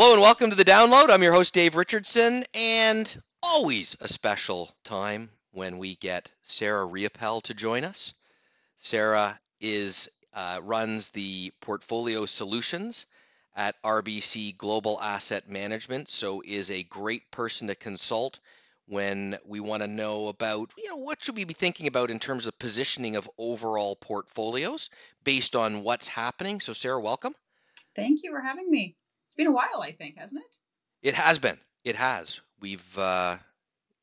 [0.00, 1.10] Hello and welcome to the download.
[1.10, 7.42] I'm your host, Dave Richardson, and always a special time when we get Sarah Riopelle
[7.42, 8.14] to join us.
[8.76, 13.06] Sarah is uh, runs the portfolio solutions
[13.56, 18.38] at RBC Global Asset Management, so is a great person to consult
[18.86, 22.20] when we want to know about, you know, what should we be thinking about in
[22.20, 24.90] terms of positioning of overall portfolios
[25.24, 26.60] based on what's happening.
[26.60, 27.34] So Sarah, welcome.
[27.96, 28.94] Thank you for having me.
[29.28, 31.08] It's been a while, I think, hasn't it?
[31.08, 31.58] It has been.
[31.84, 32.40] It has.
[32.60, 33.36] We've uh,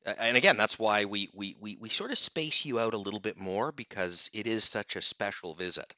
[0.05, 3.20] and again, that's why we, we we we sort of space you out a little
[3.20, 5.91] bit more because it is such a special visit.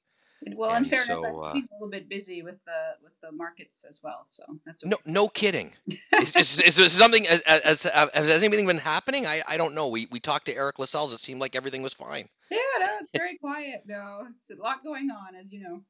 [0.56, 3.34] Well, in fairness, so, I've been uh, a little bit busy with the with the
[3.34, 4.90] markets as well, so that's okay.
[4.90, 5.74] no no kidding.
[6.22, 9.26] is, is, is, is something as, as, as, has anything been happening?
[9.26, 9.90] I, I don't know.
[9.90, 11.12] We we talked to Eric Lascelles.
[11.12, 12.30] It seemed like everything was fine.
[12.50, 13.84] Yeah, no, it's very quiet.
[13.88, 15.82] No, it's a lot going on, as you know.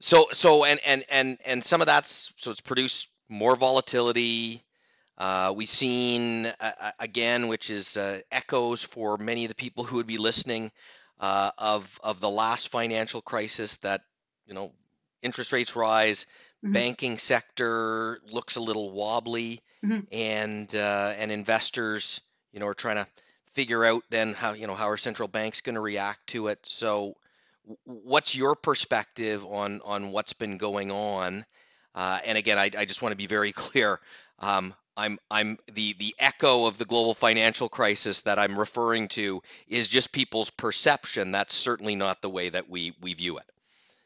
[0.00, 4.62] So so and and and and some of that's so it's produced more volatility.
[5.18, 9.96] Uh, we've seen uh, again, which is uh, echoes for many of the people who
[9.96, 10.70] would be listening
[11.20, 13.76] uh, of of the last financial crisis.
[13.78, 14.02] That
[14.46, 14.72] you know,
[15.22, 16.26] interest rates rise,
[16.62, 16.72] mm-hmm.
[16.72, 20.00] banking sector looks a little wobbly, mm-hmm.
[20.12, 22.20] and uh, and investors,
[22.52, 23.06] you know, are trying to
[23.52, 26.58] figure out then how you know how our central bank's going to react to it.
[26.64, 27.16] So
[27.84, 31.44] what's your perspective on on what's been going on?
[31.94, 34.00] Uh, and again, I, I just want to be very clear.
[34.38, 39.42] Um, I'm I'm the the echo of the global financial crisis that I'm referring to
[39.68, 41.32] is just people's perception.
[41.32, 43.50] That's certainly not the way that we we view it.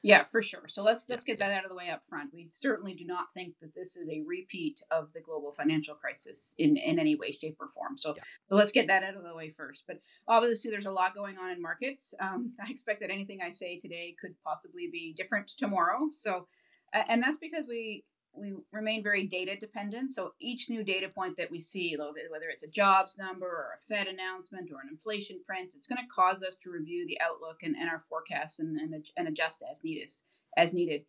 [0.02, 0.66] Yeah, for sure.
[0.68, 2.30] So let's let's get that out of the way up front.
[2.32, 6.54] We certainly do not think that this is a repeat of the global financial crisis
[6.58, 7.98] in, in any way, shape, or form.
[7.98, 8.22] So, yeah.
[8.48, 9.84] so let's get that out of the way first.
[9.86, 12.14] But obviously, there's a lot going on in markets.
[12.18, 16.06] Um, I expect that anything I say today could possibly be different tomorrow.
[16.08, 16.46] So,
[16.94, 20.10] and that's because we we remain very data dependent.
[20.10, 23.84] So each new data point that we see, whether it's a jobs number or a
[23.86, 27.58] Fed announcement or an inflation print, it's going to cause us to review the outlook
[27.62, 30.12] and, and our forecasts and, and, and adjust as needed.
[30.56, 31.04] As needed.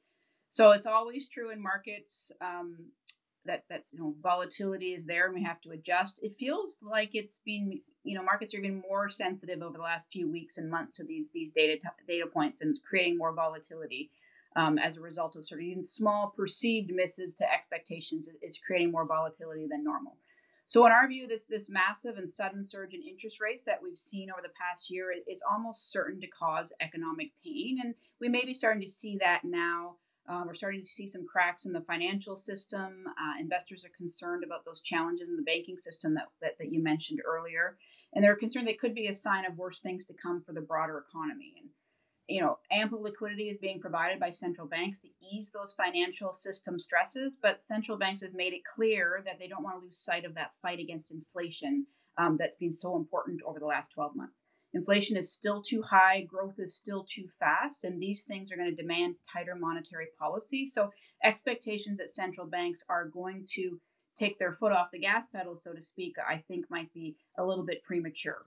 [0.50, 2.92] So it's always true in markets um,
[3.46, 6.20] that that you know volatility is there and we have to adjust.
[6.22, 10.08] It feels like it's been you know markets are even more sensitive over the last
[10.12, 11.78] few weeks and months to these these data
[12.08, 14.12] data points and creating more volatility
[14.56, 18.28] um, as a result of sort of even small perceived misses to expectations.
[18.42, 20.18] It's creating more volatility than normal.
[20.72, 23.98] So, in our view, this this massive and sudden surge in interest rates that we've
[23.98, 28.46] seen over the past year is almost certain to cause economic pain, and we may
[28.46, 29.96] be starting to see that now.
[30.30, 33.06] Uh, we're starting to see some cracks in the financial system.
[33.08, 36.82] Uh, investors are concerned about those challenges in the banking system that, that, that you
[36.82, 37.76] mentioned earlier,
[38.14, 40.62] and they're concerned they could be a sign of worse things to come for the
[40.62, 41.56] broader economy.
[41.60, 41.70] And
[42.32, 46.80] you know, ample liquidity is being provided by central banks to ease those financial system
[46.80, 50.26] stresses, but central banks have made it clear that they don't want to lose sight
[50.26, 51.86] of that fight against inflation
[52.18, 54.36] um, that's been so important over the last 12 months.
[54.74, 58.70] Inflation is still too high, growth is still too fast, and these things are going
[58.70, 60.70] to demand tighter monetary policy.
[60.70, 60.92] So,
[61.24, 63.82] expectations that central banks are going to
[64.18, 67.46] take their foot off the gas pedal, so to speak, I think might be a
[67.46, 68.46] little bit premature.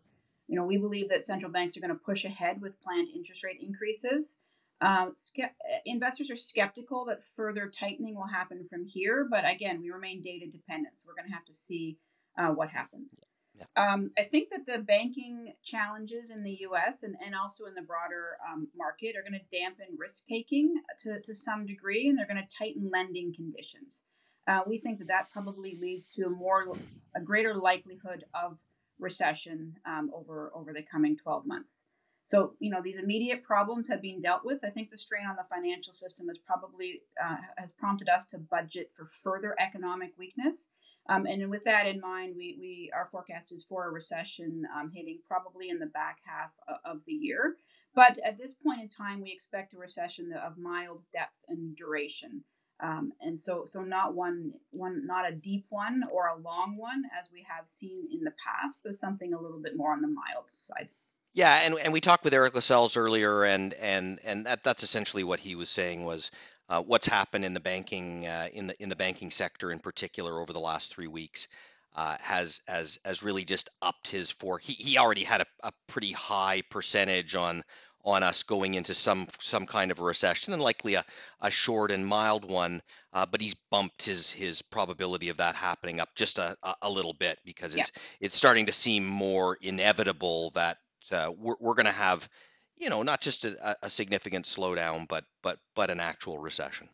[0.49, 3.43] You know, we believe that central banks are going to push ahead with planned interest
[3.43, 4.37] rate increases.
[4.81, 5.55] Um, ske-
[5.87, 10.47] investors are skeptical that further tightening will happen from here, but again, we remain data
[10.47, 11.97] dependent, so we're going to have to see
[12.39, 13.17] uh, what happens.
[13.57, 13.65] Yeah.
[13.77, 17.05] Um, I think that the banking challenges in the U.S.
[17.05, 21.21] and, and also in the broader um, market are going to dampen risk taking to,
[21.21, 24.03] to some degree, and they're going to tighten lending conditions.
[24.47, 26.77] Uh, we think that that probably leads to a more
[27.17, 28.59] a greater likelihood of
[29.05, 31.85] recession um, over over the coming 12 months.
[32.27, 34.65] So you know these immediate problems have been dealt with.
[34.65, 38.39] I think the strain on the financial system has probably uh, has prompted us to
[38.39, 40.69] budget for further economic weakness.
[41.07, 44.91] Um, and with that in mind, we, we our forecast is for a recession um,
[44.95, 46.51] hitting probably in the back half
[46.85, 47.57] of the year.
[47.95, 52.43] But at this point in time, we expect a recession of mild depth and duration.
[52.81, 57.05] Um, and so, so not one, one, not a deep one or a long one
[57.19, 60.09] as we have seen in the past, but something a little bit more on the
[60.09, 60.89] mild side.
[61.35, 65.25] Yeah, and, and we talked with Eric Lascelles earlier, and and and that, that's essentially
[65.25, 66.31] what he was saying was
[66.69, 70.41] uh, what's happened in the banking uh, in the in the banking sector in particular
[70.41, 71.49] over the last three weeks
[71.95, 75.73] uh, has has has really just upped his for he, he already had a, a
[75.87, 77.63] pretty high percentage on
[78.05, 81.05] on us going into some some kind of a recession and likely a,
[81.41, 82.83] a short and mild one.
[83.13, 87.15] Uh, but he's bumped his his probability of that happening up just a, a little
[87.15, 88.03] bit because it's yeah.
[88.21, 90.79] it's starting to seem more inevitable that
[91.13, 92.29] uh, we're, we're going to have
[92.77, 96.89] you know not just a, a significant slowdown but but but an actual recession.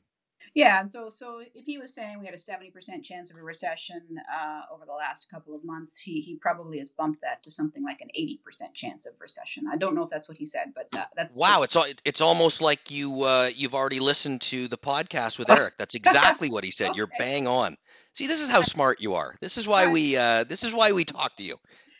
[0.54, 3.36] Yeah, and so so if he was saying we had a seventy percent chance of
[3.36, 4.02] a recession
[4.32, 7.84] uh, over the last couple of months, he he probably has bumped that to something
[7.84, 9.64] like an eighty percent chance of recession.
[9.72, 11.62] I don't know if that's what he said, but that, that's wow.
[11.62, 15.74] It's it's almost like you uh, you've already listened to the podcast with Eric.
[15.78, 16.90] That's exactly what he said.
[16.90, 16.96] okay.
[16.96, 17.76] You're bang on.
[18.14, 19.36] See, this is how smart you are.
[19.40, 21.56] This is why we uh, this is why we talk to you.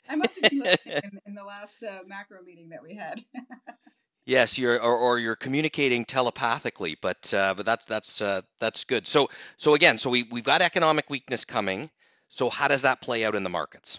[0.09, 3.23] I must have been listening in, in the last uh, macro meeting that we had.
[4.31, 9.09] Yes, you're or, or you're communicating telepathically, but uh, but that's that's uh, that's good.
[9.09, 11.91] So so again, so we we've got economic weakness coming.
[12.29, 13.99] So how does that play out in the markets?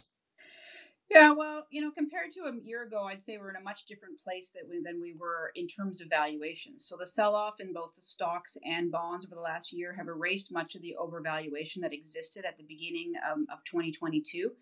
[1.09, 3.83] Yeah, well, you know, compared to a year ago, I'd say we're in a much
[3.83, 6.85] different place that we, than we were in terms of valuations.
[6.85, 10.53] So the sell-off in both the stocks and bonds over the last year have erased
[10.53, 14.53] much of the overvaluation that existed at the beginning um, of 2022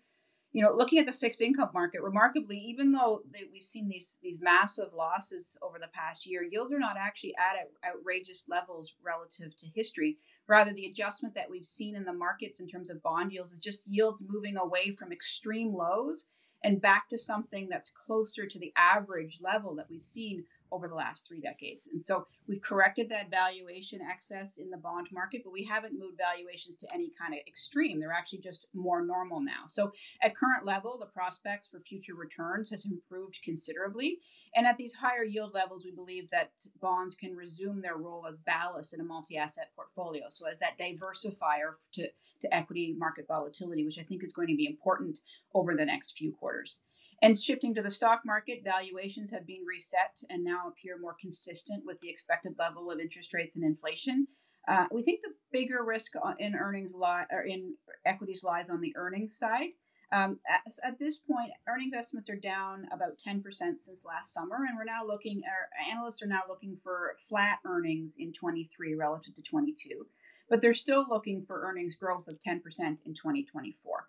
[0.52, 4.18] you know, looking at the fixed income market, remarkably, even though they, we've seen these
[4.22, 9.56] these massive losses over the past year, yields are not actually at outrageous levels relative
[9.56, 10.18] to history.
[10.48, 13.58] Rather, the adjustment that we've seen in the markets in terms of bond yields is
[13.60, 16.28] just yields moving away from extreme lows
[16.64, 20.94] and back to something that's closer to the average level that we've seen over the
[20.94, 21.86] last three decades.
[21.86, 26.18] And so we've corrected that valuation excess in the bond market, but we haven't moved
[26.18, 28.00] valuations to any kind of extreme.
[28.00, 29.64] They're actually just more normal now.
[29.66, 34.18] So at current level, the prospects for future returns has improved considerably.
[34.54, 36.50] And at these higher yield levels, we believe that
[36.80, 40.24] bonds can resume their role as ballast in a multi-asset portfolio.
[40.28, 42.08] So as that diversifier to,
[42.40, 45.20] to equity market volatility, which I think is going to be important
[45.54, 46.80] over the next few quarters.
[47.22, 51.84] And shifting to the stock market, valuations have been reset and now appear more consistent
[51.84, 54.26] with the expected level of interest rates and inflation.
[54.66, 57.74] Uh, we think the bigger risk in earnings lie or in
[58.06, 59.70] equities lies on the earnings side.
[60.12, 64.76] Um, at, at, this point, earnings estimates are down about 10% since last summer, and
[64.76, 69.42] we're now looking, our analysts are now looking for flat earnings in 23 relative to
[69.42, 70.06] 22,
[70.48, 72.60] but they're still looking for earnings growth of 10%
[73.06, 74.08] in 2024.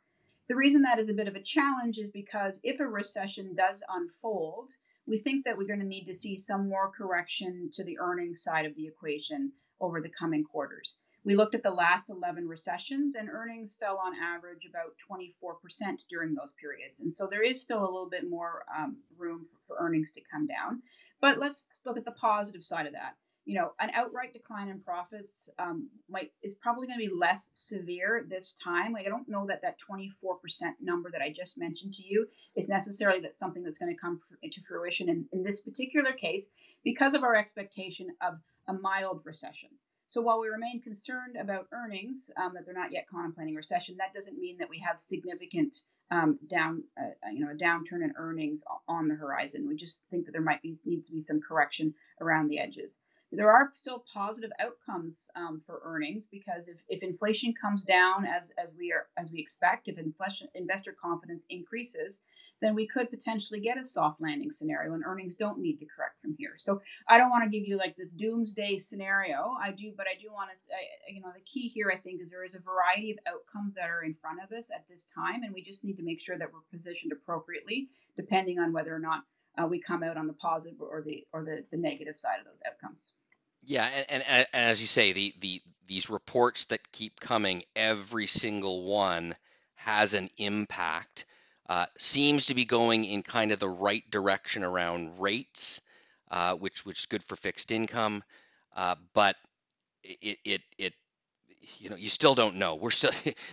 [0.51, 3.81] The reason that is a bit of a challenge is because if a recession does
[3.87, 4.73] unfold,
[5.07, 8.43] we think that we're going to need to see some more correction to the earnings
[8.43, 10.95] side of the equation over the coming quarters.
[11.23, 16.35] We looked at the last 11 recessions, and earnings fell on average about 24% during
[16.35, 16.99] those periods.
[16.99, 20.21] And so there is still a little bit more um, room for, for earnings to
[20.29, 20.81] come down.
[21.21, 23.15] But let's look at the positive side of that
[23.45, 27.49] you know, an outright decline in profits um, might is probably going to be less
[27.53, 28.93] severe this time.
[28.93, 30.05] Like I don't know that that 24%
[30.79, 34.21] number that I just mentioned to you is necessarily that something that's going to come
[34.43, 36.47] into fruition in, in this particular case
[36.83, 38.35] because of our expectation of
[38.67, 39.69] a mild recession.
[40.09, 44.13] So while we remain concerned about earnings, um, that they're not yet contemplating recession, that
[44.13, 45.75] doesn't mean that we have significant
[46.11, 49.67] um, down, uh, you know, a downturn in earnings on the horizon.
[49.67, 52.97] We just think that there might be needs to be some correction around the edges
[53.31, 58.51] there are still positive outcomes um, for earnings because if, if inflation comes down as,
[58.61, 62.19] as we are as we expect, if inflation investor confidence increases,
[62.61, 66.21] then we could potentially get a soft landing scenario and earnings don't need to correct
[66.21, 66.53] from here.
[66.59, 69.55] So I don't want to give you like this doomsday scenario.
[69.61, 72.31] I do, but I do want to, you know, the key here I think is
[72.31, 75.43] there is a variety of outcomes that are in front of us at this time,
[75.43, 78.99] and we just need to make sure that we're positioned appropriately depending on whether or
[78.99, 79.23] not
[79.57, 82.45] uh, we come out on the positive or the or the, the negative side of
[82.45, 83.13] those outcomes.
[83.63, 88.27] Yeah, and, and, and as you say, the, the these reports that keep coming, every
[88.27, 89.35] single one
[89.75, 91.25] has an impact.
[91.69, 95.79] Uh, seems to be going in kind of the right direction around rates,
[96.29, 98.23] uh, which which is good for fixed income,
[98.75, 99.35] uh, but
[100.03, 100.93] it it it
[101.77, 102.75] you know you still don't know.
[102.75, 103.11] We're still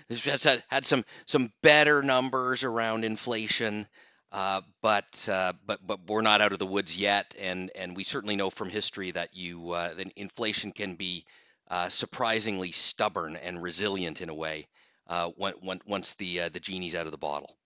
[0.68, 3.86] had some some better numbers around inflation.
[4.30, 8.04] Uh, but uh, but but we're not out of the woods yet, and and we
[8.04, 11.24] certainly know from history that you uh, that inflation can be
[11.68, 14.66] uh, surprisingly stubborn and resilient in a way
[15.06, 17.56] uh, when, when, once the uh, the genie's out of the bottle.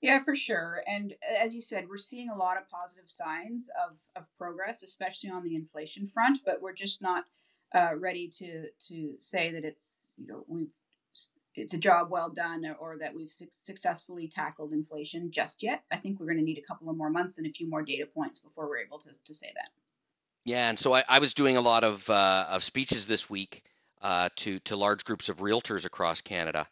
[0.00, 0.82] Yeah, for sure.
[0.86, 5.30] And as you said, we're seeing a lot of positive signs of of progress, especially
[5.30, 6.40] on the inflation front.
[6.44, 7.26] But we're just not
[7.96, 10.72] ready to to say that it's you know we've
[11.58, 15.82] it's a job well done or that we've su- successfully tackled inflation just yet.
[15.90, 17.82] I think we're going to need a couple of more months and a few more
[17.82, 19.70] data points before we're able to, to say that.
[20.44, 23.62] Yeah, and so I, I was doing a lot of, uh, of speeches this week
[24.00, 26.66] uh, to to large groups of realtors across Canada,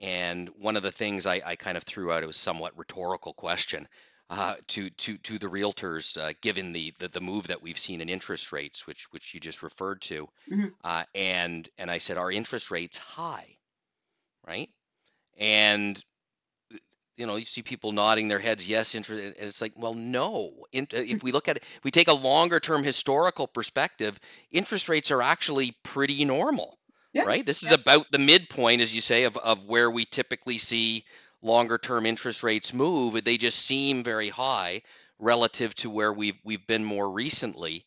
[0.00, 3.32] and one of the things I, I kind of threw out it was somewhat rhetorical
[3.32, 3.88] question
[4.28, 8.00] uh, to to to the realtors, uh, given the, the, the move that we've seen
[8.00, 10.66] in interest rates, which which you just referred to, mm-hmm.
[10.84, 13.56] Uh, and and I said, are interest rates high?
[14.46, 14.70] Right?
[15.38, 16.02] And
[17.16, 19.22] you know, you see people nodding their heads, yes, interest.
[19.22, 20.52] And it's like, well, no.
[20.74, 24.18] Uh, if we look at it, we take a longer term historical perspective,
[24.50, 26.78] interest rates are actually pretty normal.
[27.12, 27.22] yeah.
[27.22, 27.44] right?
[27.44, 27.70] This yeah.
[27.70, 31.04] is about the midpoint, as you say, of, of where we typically see
[31.42, 33.24] longer term interest rates move.
[33.24, 34.82] They just seem very high
[35.18, 37.86] relative to where we've we've been more recently.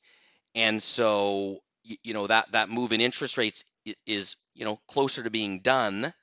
[0.56, 3.64] And so you know that that move in interest rates
[4.06, 6.14] is you know closer to being done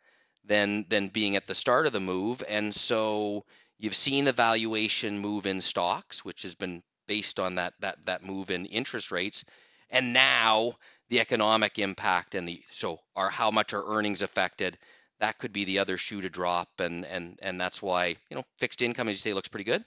[0.46, 2.42] than than being at the start of the move.
[2.48, 3.44] And so
[3.78, 8.24] you've seen the valuation move in stocks, which has been based on that that that
[8.24, 9.44] move in interest rates.
[9.90, 10.74] And now
[11.08, 14.78] the economic impact and the so are how much are earnings affected
[15.18, 18.44] that could be the other shoe to drop and and and that's why you know
[18.58, 19.84] fixed income as you say looks pretty good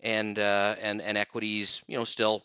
[0.00, 2.44] and uh, and and equities you know still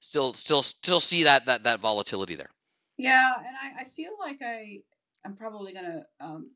[0.00, 2.50] still still still see that that that volatility there
[2.96, 4.80] yeah and i, I feel like i
[5.24, 6.50] i'm probably gonna um,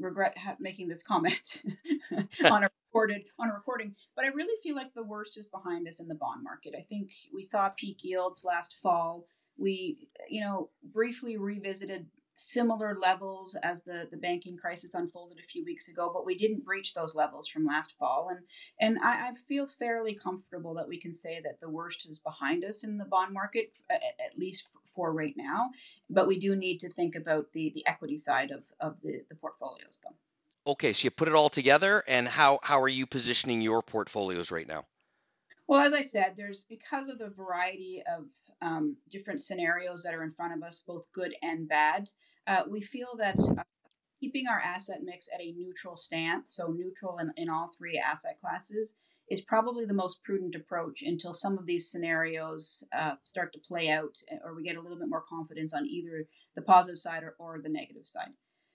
[0.00, 1.62] regret ha- making this comment
[2.50, 5.86] on a recorded on a recording but i really feel like the worst is behind
[5.86, 6.74] us in the bond market.
[6.78, 9.26] I think we saw peak yields last fall.
[9.56, 12.06] We you know briefly revisited
[12.40, 16.64] similar levels as the, the banking crisis unfolded a few weeks ago, but we didn't
[16.64, 18.28] breach those levels from last fall.
[18.30, 18.40] And
[18.80, 22.64] and I, I feel fairly comfortable that we can say that the worst is behind
[22.64, 25.70] us in the bond market, at, at least for right now.
[26.08, 29.36] But we do need to think about the the equity side of, of the, the
[29.36, 30.72] portfolios, though.
[30.72, 34.50] Okay, so you put it all together, and how how are you positioning your portfolios
[34.50, 34.84] right now?
[35.66, 38.24] Well, as I said, there's because of the variety of
[38.60, 42.10] um, different scenarios that are in front of us, both good and bad.
[42.46, 43.62] Uh, we feel that uh,
[44.18, 48.36] keeping our asset mix at a neutral stance, so neutral in, in all three asset
[48.40, 48.96] classes,
[49.30, 53.88] is probably the most prudent approach until some of these scenarios uh, start to play
[53.88, 57.22] out eh, or we get a little bit more confidence on either the positive side
[57.22, 58.30] or, or the negative side.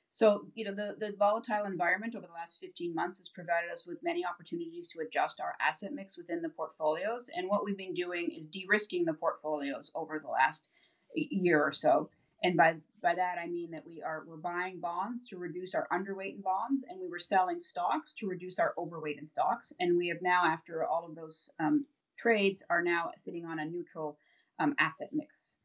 [0.09, 3.85] So, you know, the, the volatile environment over the last 15 months has provided us
[3.85, 7.29] with many opportunities to adjust our asset mix within the portfolios.
[7.35, 10.69] And what we've been doing is de risking the portfolios over the last
[11.15, 12.09] year or so
[12.43, 15.87] and by by that I mean that we are we're buying bonds to reduce our
[15.91, 19.73] underweight in bonds, and we were selling stocks to reduce our overweight in stocks.
[19.79, 21.85] And we have now, after all of those um,
[22.17, 24.17] trades, are now sitting on a neutral
[24.59, 25.55] um, asset mix.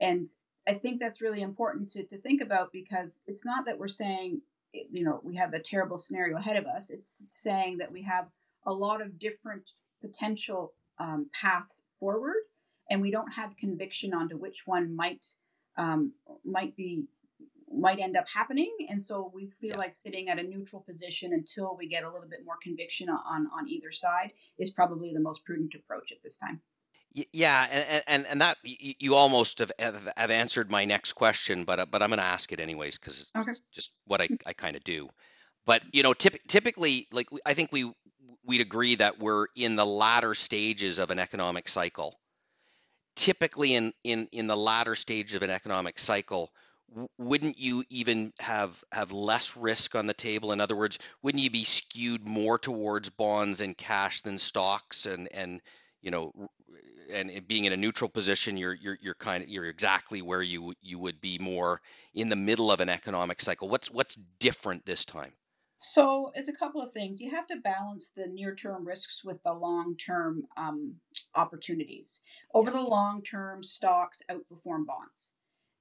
[0.00, 0.28] And
[0.66, 4.42] I think that's really important to, to think about because it's not that we're saying
[4.72, 6.90] you know we have a terrible scenario ahead of us.
[6.90, 8.26] It's saying that we have
[8.66, 9.62] a lot of different
[10.00, 12.36] potential um, paths forward,
[12.90, 15.26] and we don't have conviction onto which one might
[15.78, 16.12] um,
[16.44, 17.04] might be
[17.70, 19.76] might end up happening and so we feel yeah.
[19.76, 23.46] like sitting at a neutral position until we get a little bit more conviction on
[23.52, 26.60] on either side is probably the most prudent approach at this time
[27.32, 31.86] yeah and and, and that you almost have, have answered my next question but uh,
[31.90, 33.52] but i'm going to ask it anyways because it's okay.
[33.72, 35.08] just what i, I kind of do
[35.66, 37.92] but you know typ- typically like i think we
[38.46, 42.18] we'd agree that we're in the latter stages of an economic cycle
[43.18, 46.52] typically in in in the latter stage of an economic cycle
[47.18, 50.52] wouldn't you even have have less risk on the table?
[50.52, 55.04] In other words wouldn't you be skewed more towards bonds and cash than stocks?
[55.04, 55.60] And and
[56.00, 56.32] you know
[57.12, 60.74] and being in a neutral position you're you're you're kind of you're exactly where you
[60.80, 61.80] you would be more
[62.14, 63.68] in the middle of an economic cycle.
[63.68, 65.32] What's what's different this time
[65.80, 67.20] so it's a couple of things.
[67.20, 70.96] You have to balance the near term risks with the long term um,
[71.36, 72.22] opportunities.
[72.52, 75.34] Over the long term, stocks outperform bonds.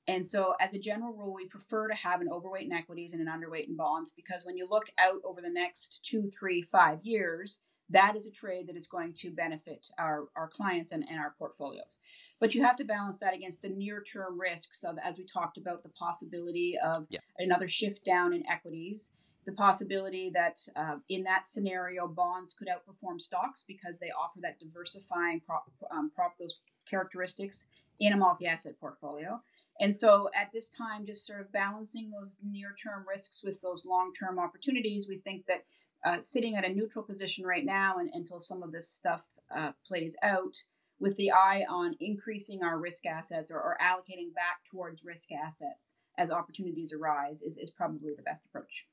[0.08, 3.28] And so, as a general rule, we prefer to have an overweight in equities and
[3.28, 7.00] an underweight in bonds because when you look out over the next two, three, five
[7.02, 11.20] years, that is a trade that is going to benefit our, our clients and, and
[11.20, 11.98] our portfolios.
[12.40, 15.58] But you have to balance that against the near term risks of, as we talked
[15.58, 17.20] about, the possibility of yeah.
[17.40, 19.14] another shift down in equities
[19.48, 24.60] the possibility that uh, in that scenario, bonds could outperform stocks because they offer that
[24.60, 26.56] diversifying prop, um, prop those
[26.88, 27.68] characteristics
[28.02, 29.42] in a multi-asset portfolio.
[29.80, 34.38] And so at this time, just sort of balancing those near-term risks with those long-term
[34.38, 35.64] opportunities, we think that
[36.06, 39.22] uh, sitting at a neutral position right now and, until some of this stuff
[39.56, 40.58] uh, plays out,
[41.00, 45.96] with the eye on increasing our risk assets or, or allocating back towards risk assets
[46.18, 48.86] as opportunities arise, is, is probably the best approach.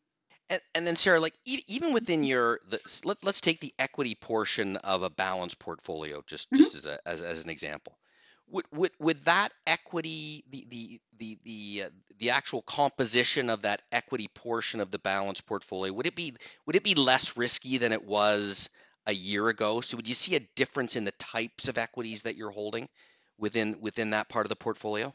[0.50, 4.14] And, and then Sarah, like e- even within your, the, let, let's take the equity
[4.14, 6.62] portion of a balanced portfolio, just mm-hmm.
[6.62, 7.98] just as a as, as an example.
[8.48, 13.80] Would, would would that equity, the the the the uh, the actual composition of that
[13.90, 16.34] equity portion of the balanced portfolio, would it be
[16.66, 18.68] would it be less risky than it was
[19.06, 19.80] a year ago?
[19.80, 22.88] So would you see a difference in the types of equities that you're holding
[23.38, 25.14] within within that part of the portfolio?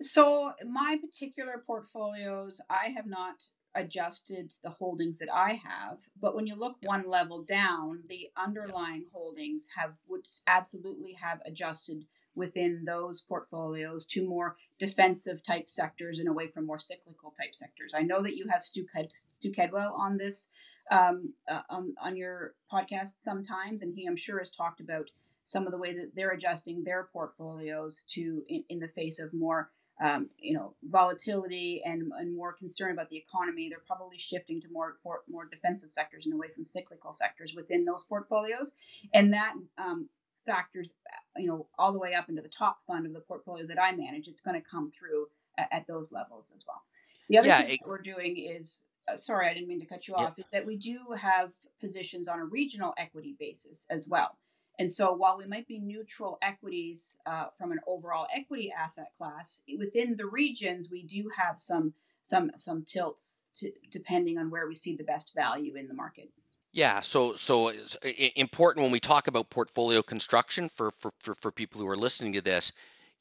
[0.00, 3.34] So my particular portfolios, I have not
[3.74, 6.00] adjusted the holdings that I have.
[6.20, 12.04] But when you look one level down, the underlying holdings have would absolutely have adjusted
[12.34, 17.92] within those portfolios to more defensive type sectors and away from more cyclical type sectors.
[17.94, 20.48] I know that you have Stu, Ked, Stu Kedwell on this
[20.90, 25.08] um, uh, on, on your podcast sometimes, and he, I'm sure, has talked about
[25.44, 29.32] some of the way that they're adjusting their portfolios to in, in the face of
[29.32, 29.70] more
[30.00, 33.68] um, you know volatility and, and more concern about the economy.
[33.68, 37.84] They're probably shifting to more for, more defensive sectors and away from cyclical sectors within
[37.84, 38.72] those portfolios,
[39.14, 40.08] and that um,
[40.46, 40.88] factors
[41.36, 43.92] you know all the way up into the top fund of the portfolios that I
[43.92, 44.26] manage.
[44.26, 45.26] It's going to come through
[45.58, 46.82] at, at, those levels as well.
[47.28, 49.86] The other yeah, thing it, that we're doing is uh, sorry, I didn't mean to
[49.86, 50.38] cut you off.
[50.38, 54.36] Is That we do have positions on a regional equity basis as well.
[54.80, 59.60] And so while we might be neutral equities uh, from an overall equity asset class,
[59.78, 64.74] within the regions we do have some some some tilts to, depending on where we
[64.74, 66.30] see the best value in the market.
[66.72, 67.94] Yeah, so so it's
[68.36, 72.32] important when we talk about portfolio construction for for for, for people who are listening
[72.32, 72.72] to this.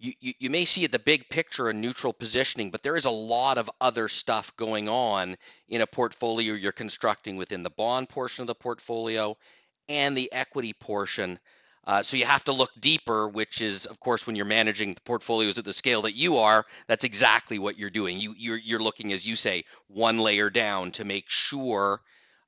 [0.01, 3.03] You, you, you may see at the big picture a neutral positioning, but there is
[3.03, 5.35] a lot of other stuff going on
[5.67, 9.35] in a portfolio you're constructing within the bond portion of the portfolio
[9.89, 11.39] and the equity portion.
[11.85, 15.01] Uh, so you have to look deeper, which is, of course, when you're managing the
[15.01, 18.19] portfolios at the scale that you are, that's exactly what you're doing.
[18.19, 22.01] You, you're, you're looking, as you say, one layer down to make sure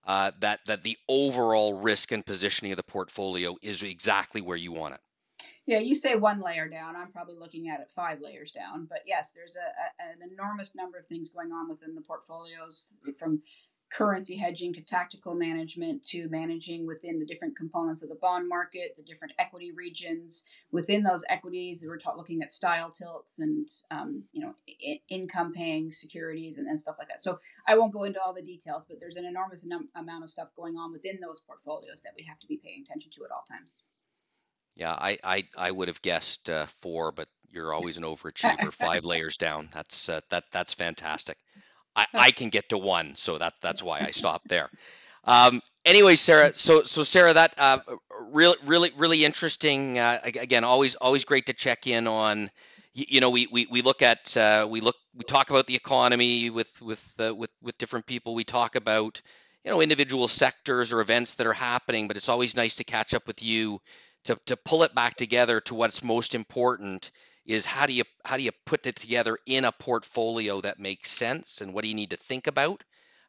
[0.06, 4.72] uh, that that the overall risk and positioning of the portfolio is exactly where you
[4.72, 5.00] want it.
[5.68, 6.96] Yeah, you say one layer down.
[6.96, 8.88] I'm probably looking at it five layers down.
[8.90, 12.96] But yes, there's a, a, an enormous number of things going on within the portfolios,
[13.18, 13.44] from
[13.92, 18.96] currency hedging to tactical management to managing within the different components of the bond market,
[18.96, 20.46] the different equity regions.
[20.72, 25.52] Within those equities, we're ta- looking at style tilts and um, you know I- income
[25.54, 27.22] paying securities and, and, stuff like that.
[27.22, 30.30] So I won't go into all the details, but there's an enormous num- amount of
[30.32, 33.32] stuff going on within those portfolios that we have to be paying attention to at
[33.32, 33.84] all times.
[34.76, 38.72] Yeah, I I, I would have guessed uh, four, but you're always an overachiever.
[38.74, 39.68] Five layers down.
[39.74, 41.38] That's uh, that that's fantastic.
[41.96, 44.70] I, I can get to one, so that's that's why I stopped there.
[45.24, 46.54] Um, anyway, Sarah.
[46.54, 47.80] So so Sarah, that uh,
[48.32, 50.00] really really really interesting.
[50.00, 52.50] Uh, again, always always great to check in on.
[52.94, 55.76] You, you know, we, we we look at uh, we look we talk about the
[55.76, 58.36] economy with with uh, with with different people.
[58.36, 59.22] We talk about
[59.64, 63.14] you know individual sectors or events that are happening, but it's always nice to catch
[63.14, 63.80] up with you
[64.26, 67.12] to to pull it back together to what's most important
[67.46, 71.10] is how do you how do you put it together in a portfolio that makes
[71.10, 72.84] sense and what do you need to think about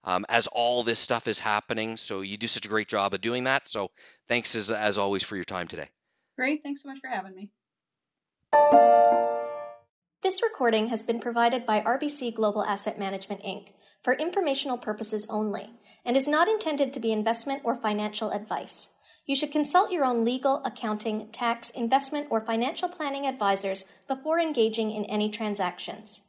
[0.05, 1.97] um, as all this stuff is happening?
[1.97, 3.67] So you do such a great job of doing that.
[3.67, 3.91] So
[4.29, 5.89] thanks as, as always for your time today.
[6.37, 6.63] Great.
[6.63, 7.51] Thanks so much for having me.
[10.23, 13.69] This recording has been provided by rbc global asset management inc.
[14.05, 15.71] for informational purposes only
[16.05, 18.89] and is not intended to be investment or financial advice
[19.33, 24.91] you should consult your own legal, accounting, tax, investment, or financial planning advisors before engaging
[24.91, 26.21] in any transactions.